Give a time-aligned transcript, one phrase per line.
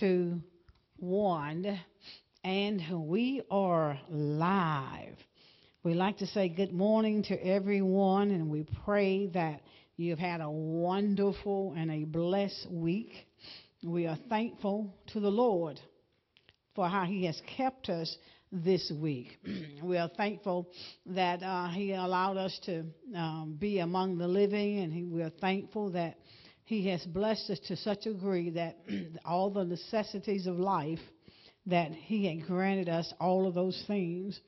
[0.00, 0.40] two,
[0.96, 1.78] one,
[2.42, 5.16] and we are live.
[5.82, 9.60] We like to say good morning to everyone, and we pray that
[9.96, 13.12] you've had a wonderful and a blessed week.
[13.84, 15.78] We are thankful to the Lord
[16.74, 18.16] for how He has kept us
[18.50, 19.38] this week.
[19.82, 20.70] we are thankful
[21.06, 22.84] that uh, He allowed us to
[23.14, 26.16] um, be among the living, and he, we are thankful that
[26.64, 28.78] He has blessed us to such a degree that
[29.24, 31.00] all the necessities of life,
[31.66, 34.40] that He had granted us all of those things.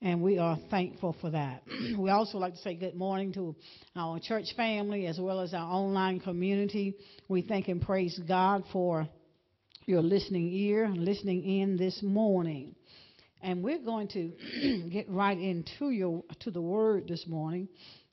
[0.00, 1.62] And we are thankful for that.
[1.98, 3.56] we also like to say good morning to
[3.96, 6.94] our church family as well as our online community.
[7.28, 9.08] We thank and praise God for
[9.86, 12.76] your listening ear, listening in this morning.
[13.42, 17.68] And we're going to get right into your to the word this morning.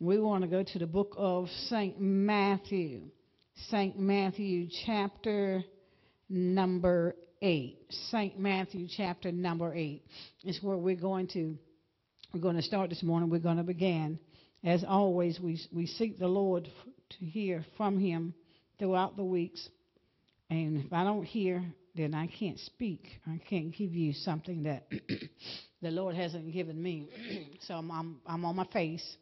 [0.00, 2.00] We want to go to the book of St.
[2.00, 3.02] Matthew.
[3.68, 3.98] St.
[3.98, 5.62] Matthew chapter
[6.28, 7.78] number 8.
[8.10, 8.38] St.
[8.38, 10.02] Matthew chapter number 8
[10.44, 11.56] is where we're going to
[12.32, 13.28] we're going to start this morning.
[13.28, 14.18] We're going to begin.
[14.64, 16.68] As always, we we seek the Lord
[17.18, 18.34] to hear from him
[18.78, 19.68] throughout the weeks.
[20.48, 21.62] And if I don't hear
[21.94, 23.06] then I can't speak.
[23.26, 24.86] I can't give you something that
[25.82, 27.08] the Lord hasn't given me.
[27.66, 29.16] so I'm, I'm, I'm on my face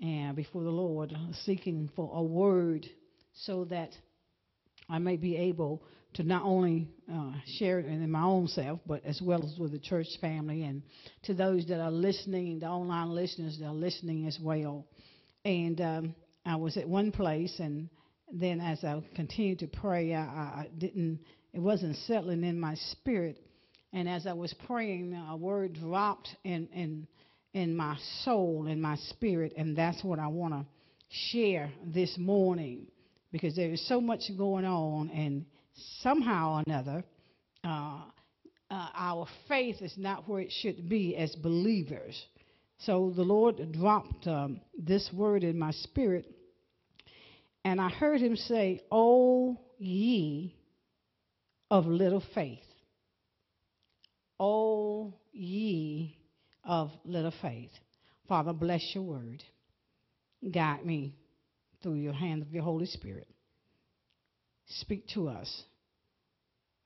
[0.00, 2.86] and before the Lord, seeking for a word
[3.44, 3.90] so that
[4.88, 5.82] I may be able
[6.14, 9.72] to not only uh, share it in my own self, but as well as with
[9.72, 10.82] the church family and
[11.24, 14.86] to those that are listening, the online listeners that are listening as well.
[15.44, 17.88] And um, I was at one place, and
[18.32, 21.20] then as I continued to pray, I, I didn't
[21.52, 23.38] it wasn't settling in my spirit.
[23.92, 27.06] And as I was praying, a word dropped in, in,
[27.54, 30.66] in my soul, in my spirit, and that's what I want to
[31.32, 32.86] share this morning
[33.32, 35.44] because there is so much going on, and
[36.00, 37.04] somehow or another,
[37.64, 38.00] uh,
[38.70, 42.20] uh, our faith is not where it should be as believers.
[42.78, 46.26] So the Lord dropped um, this word in my spirit,
[47.64, 50.54] and I heard him say, O ye
[51.70, 52.60] of little faith.
[54.40, 56.16] O ye
[56.64, 57.70] of little faith.
[58.28, 59.42] Father, bless your word.
[60.50, 61.14] Guide me
[61.82, 63.28] through your hand of your Holy Spirit.
[64.66, 65.64] Speak to us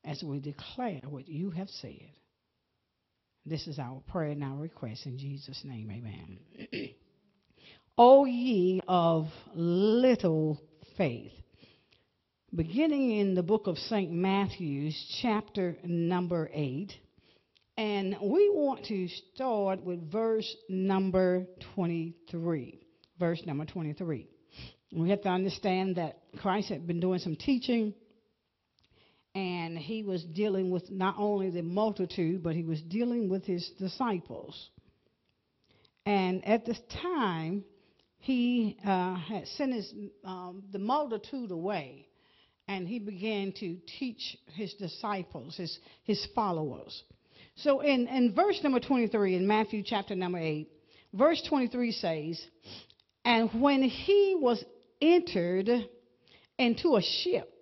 [0.04, 2.10] as we declare what you have said.
[3.44, 5.90] This is our prayer and our request in Jesus' name.
[5.90, 6.90] Amen.
[7.98, 10.60] o ye of little
[10.96, 11.32] faith
[12.54, 14.12] beginning in the book of St.
[14.12, 16.92] Matthew's, chapter number 8.
[17.78, 22.78] And we want to start with verse number 23.
[23.18, 24.28] Verse number 23.
[24.92, 27.94] We have to understand that Christ had been doing some teaching,
[29.34, 33.68] and he was dealing with not only the multitude, but he was dealing with his
[33.78, 34.68] disciples.
[36.04, 37.64] And at this time,
[38.18, 39.92] he uh, had sent his,
[40.24, 42.06] um, the multitude away
[42.68, 47.02] and he began to teach his disciples, his, his followers.
[47.56, 50.68] So in, in verse number 23 in Matthew chapter number 8,
[51.12, 52.46] verse 23 says,
[53.24, 54.64] And when he was
[55.02, 55.68] entered
[56.58, 57.52] into a ship,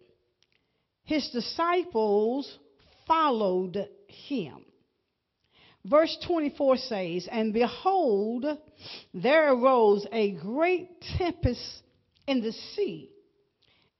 [1.04, 2.58] his disciples
[3.06, 3.88] followed
[4.28, 4.64] him.
[5.84, 8.44] Verse 24 says, And behold,
[9.14, 11.82] there arose a great tempest
[12.26, 13.10] in the sea,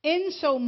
[0.02, 0.58] in so